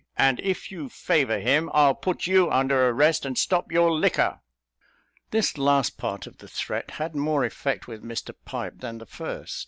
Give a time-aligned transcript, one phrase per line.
[0.17, 4.39] "and if you favour him, I'll put you under arrest, and stop your liquor."
[5.29, 9.59] This last part of the threat had more effect with Mr Pipe than the first.